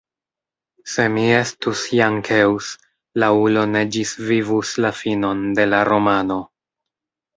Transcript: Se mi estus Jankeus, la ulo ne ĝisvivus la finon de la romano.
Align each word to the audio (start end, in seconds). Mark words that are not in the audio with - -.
Se 0.93 1.03
mi 1.15 1.25
estus 1.39 1.83
Jankeus, 1.99 2.71
la 3.25 3.29
ulo 3.43 3.67
ne 3.77 3.85
ĝisvivus 3.97 4.73
la 4.87 4.93
finon 5.03 5.45
de 5.61 5.69
la 5.75 5.87
romano. 5.95 6.41